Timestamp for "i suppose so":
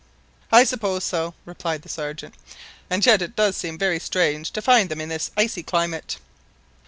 0.51-1.35